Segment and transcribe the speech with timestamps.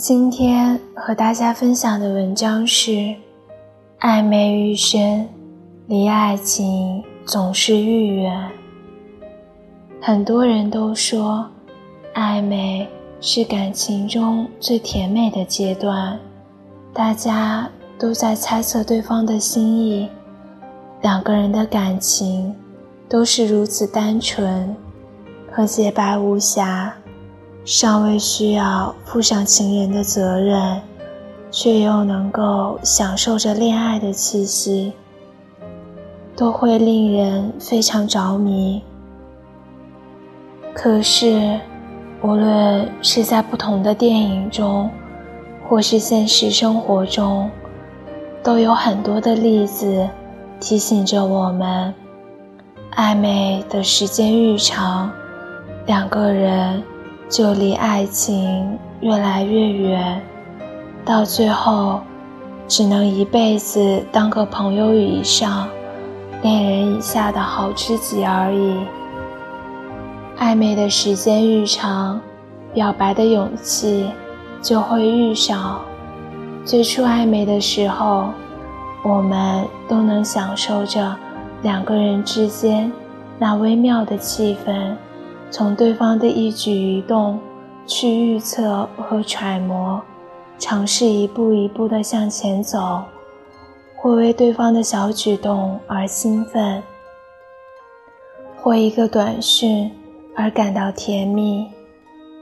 [0.00, 3.14] 今天和大家分享的文章是：
[4.00, 5.28] 暧昧愈深，
[5.88, 8.50] 离爱情总是愈远。
[10.00, 11.46] 很多人都说，
[12.14, 12.88] 暧昧
[13.20, 16.18] 是感情中最甜美的阶段，
[16.94, 20.08] 大家都在猜测对方的心意，
[21.02, 22.56] 两个人的感情
[23.06, 24.74] 都是如此单纯
[25.52, 26.90] 和洁白无瑕。
[27.64, 30.80] 尚未需要负上情人的责任，
[31.50, 34.92] 却又能够享受着恋爱的气息，
[36.34, 38.82] 都会令人非常着迷。
[40.72, 41.60] 可是，
[42.22, 44.90] 无论是在不同的电影中，
[45.68, 47.50] 或是现实生活中，
[48.42, 50.08] 都有很多的例子
[50.58, 51.92] 提醒着我们：
[52.96, 55.12] 暧昧的时间愈长，
[55.86, 56.82] 两个人。
[57.30, 60.20] 就离爱情越来越远，
[61.04, 62.00] 到最后，
[62.66, 65.68] 只能一辈子当个朋友以上、
[66.42, 68.74] 恋人以下的好知己而已。
[70.40, 72.20] 暧昧的时间愈长，
[72.74, 74.10] 表白的勇气
[74.60, 75.82] 就会愈少。
[76.64, 78.30] 最初暧昧的时候，
[79.04, 81.14] 我们都能享受着
[81.62, 82.90] 两个人之间
[83.38, 84.96] 那微妙的气氛。
[85.50, 87.38] 从对方的一举一动
[87.84, 90.00] 去预测和揣摩，
[90.58, 93.02] 尝试一步一步地向前走，
[93.96, 96.80] 或为对方的小举动而兴奋，
[98.62, 99.90] 或一个短讯
[100.36, 101.66] 而感到甜蜜。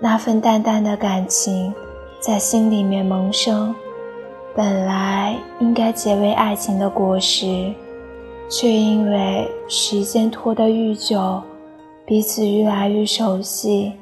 [0.00, 1.72] 那份淡淡的感情
[2.20, 3.74] 在心里面萌生，
[4.54, 7.72] 本来应该结为爱情的果实，
[8.48, 11.42] 却因为时间拖得愈久。
[12.06, 13.94] 彼此越来越熟悉，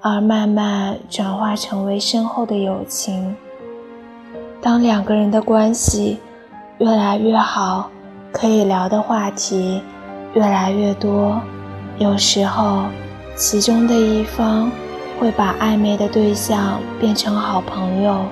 [0.00, 3.34] 而慢慢转化成为深厚的友情。
[4.60, 6.18] 当两个人的关系
[6.78, 7.90] 越来越好，
[8.30, 9.82] 可以聊的话题
[10.32, 11.40] 越来越多，
[11.98, 12.84] 有时候
[13.34, 14.70] 其中的一方
[15.18, 18.26] 会把暧昧的对象变成好朋友，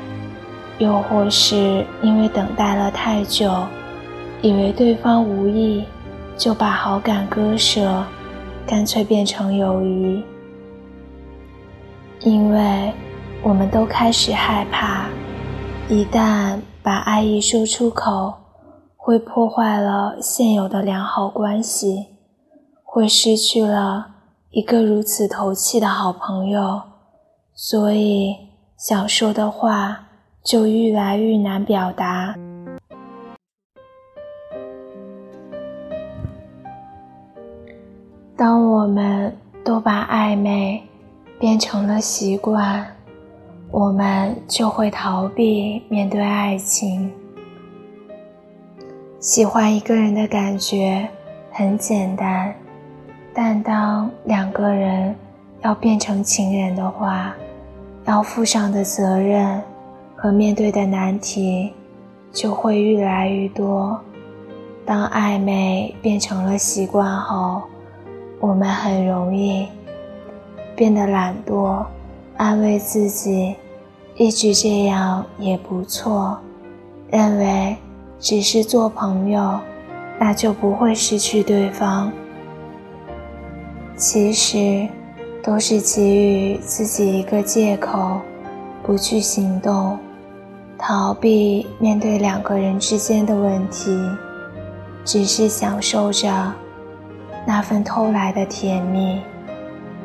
[0.79, 3.53] 又或是因为等待了太久，
[4.43, 5.83] 以为对方无意，
[6.37, 8.05] 就把好感割舍。
[8.69, 10.23] 干脆变成友谊，
[12.21, 12.93] 因为
[13.43, 15.07] 我们都开始害怕，
[15.89, 18.35] 一旦把爱意说出口，
[18.95, 22.09] 会破坏了现有的良好关系，
[22.85, 24.07] 会失去了
[24.51, 26.83] 一个如此投契的好朋友，
[27.55, 28.37] 所以
[28.77, 30.09] 想说的话
[30.45, 32.35] 就愈来愈难表达。
[38.79, 40.81] 我们都把暧昧
[41.37, 42.87] 变成了习惯，
[43.73, 47.11] 我们就会逃避面对爱情。
[49.19, 51.09] 喜欢一个人的感觉
[51.51, 52.55] 很简单，
[53.35, 55.13] 但当两个人
[55.63, 57.35] 要变成情人的话，
[58.05, 59.61] 要负上的责任
[60.15, 61.73] 和面对的难题
[62.31, 64.01] 就会越来越多。
[64.87, 67.63] 当暧昧变成了习惯后，
[68.41, 69.67] 我们很容易
[70.77, 71.85] 变得懒惰，
[72.37, 73.57] 安慰自己
[74.15, 76.39] 一直这样也不错，
[77.11, 77.77] 认为
[78.21, 79.59] 只是做朋友，
[80.21, 82.13] 那就不会失去对方。
[83.97, 84.87] 其实
[85.43, 88.21] 都是给予自己一个借口，
[88.85, 89.99] 不去行动，
[90.79, 93.99] 逃避面对两个人之间的问题，
[95.05, 96.55] 只是享受着。
[97.51, 99.23] 那份偷来的甜蜜，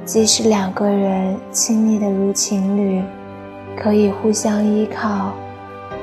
[0.05, 3.03] 即使两个人亲密的如情侣，
[3.75, 5.33] 可以互相依靠，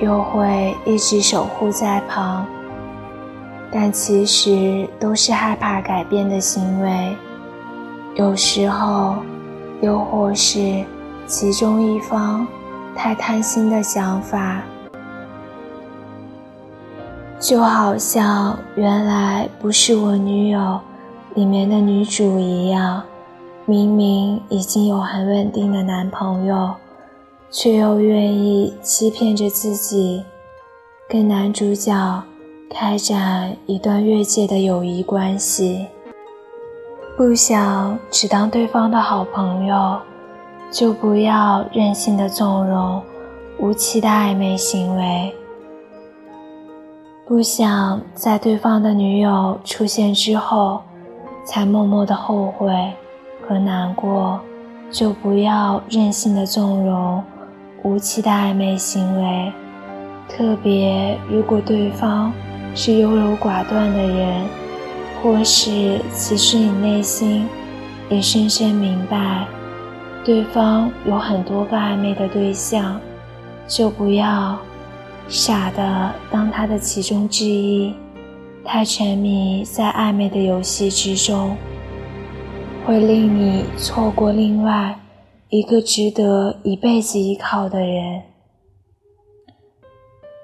[0.03, 2.45] 又会一直守护在旁，
[3.73, 7.17] 但其实都是害怕改变的行为。
[8.17, 9.17] 有时候，
[9.81, 10.85] 又或是
[11.27, 12.47] 其中一方
[12.95, 14.61] 太贪心的想法，
[17.39, 20.79] 就好像原来不是我女友。
[21.35, 23.03] 里面的女主一样，
[23.65, 26.75] 明明已经有很稳定的男朋友，
[27.51, 30.25] 却又愿意欺骗着自己，
[31.09, 32.23] 跟男主角
[32.69, 35.87] 开展一段越界的友谊关系。
[37.17, 39.99] 不想只当对方的好朋友，
[40.73, 43.01] 就不要任性的纵容
[43.61, 45.33] 无期的暧昧行为。
[47.25, 50.83] 不想在对方的女友出现之后。
[51.51, 52.73] 才默默的后悔
[53.43, 54.39] 和难过，
[54.89, 57.21] 就不要任性的纵容
[57.83, 59.53] 无期的暧昧行为，
[60.29, 62.33] 特别如果对方
[62.73, 64.47] 是优柔寡断的人，
[65.21, 67.49] 或是其实你内心
[68.09, 69.45] 也深深明白，
[70.25, 73.01] 对方有很多个暧昧的对象，
[73.67, 74.57] 就不要
[75.27, 77.93] 傻的当他的其中之一，
[78.73, 81.57] 太沉迷在暧昧的游戏之中。
[82.87, 84.97] 会令你错过另外
[85.49, 88.23] 一个值得一辈子依靠的人。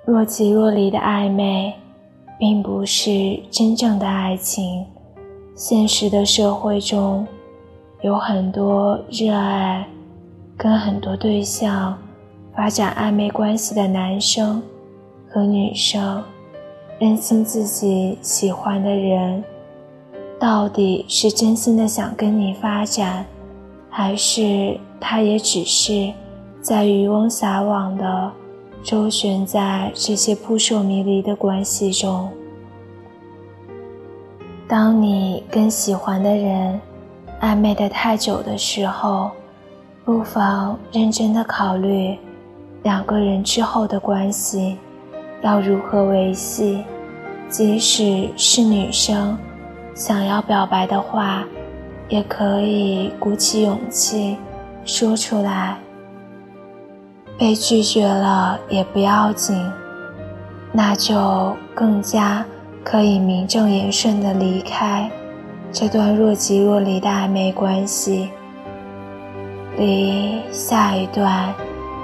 [0.05, 1.73] 若即若离的暧昧，
[2.37, 4.85] 并不是真正的爱情。
[5.55, 7.25] 现实的社会中，
[8.03, 9.87] 有很多热爱
[10.57, 11.97] 跟很多对象
[12.57, 14.61] 发展暧昧关系的男生
[15.31, 16.25] 和女生，
[16.99, 19.43] 认清自己喜欢的人。
[20.39, 23.25] 到底是真心的想跟你发展，
[23.89, 26.13] 还是他也只是
[26.61, 28.31] 在渔翁撒网的
[28.83, 32.29] 周旋在这些扑朔迷离的关系中？
[34.69, 36.79] 当你跟喜欢的人
[37.41, 39.31] 暧昧的太久的时候，
[40.05, 42.19] 不妨认真的考虑
[42.83, 44.77] 两个人之后的关系
[45.43, 46.85] 要如何维系，
[47.49, 49.37] 即使是女生。
[49.95, 51.45] 想要表白的话，
[52.09, 54.37] 也可以鼓起勇气
[54.85, 55.77] 说出来。
[57.39, 59.59] 被拒绝了也不要紧，
[60.73, 62.45] 那就更加
[62.83, 65.11] 可以名正言顺的离开
[65.71, 68.31] 这段若即若离的暧昧关系，
[69.77, 71.53] 离下一段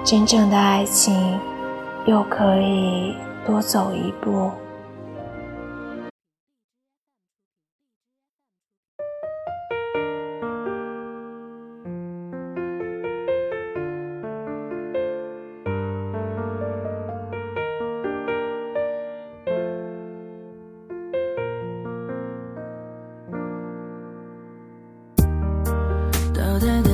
[0.05, 1.14] 真正的爱情
[2.06, 3.14] 又可以
[3.46, 4.50] 多走一步。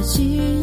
[0.08, 0.57] 记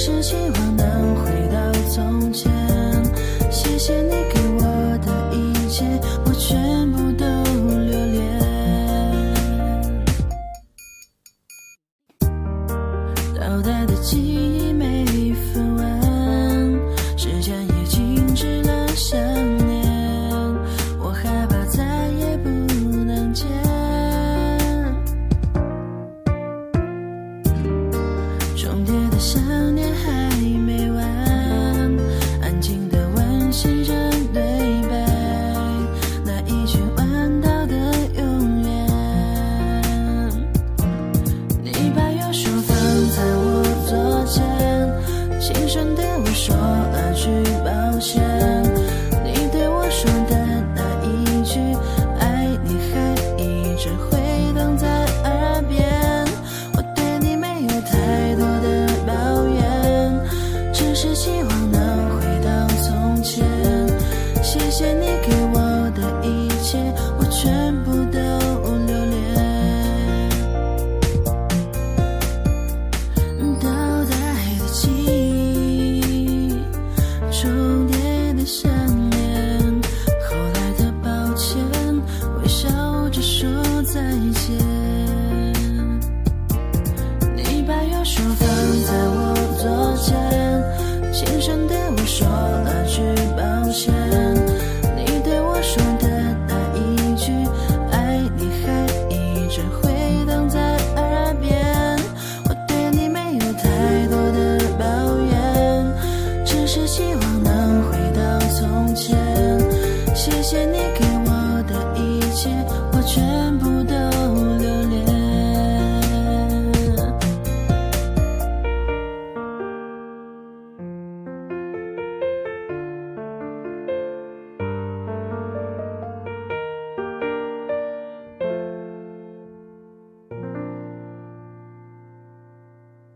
[0.00, 0.69] 失去我。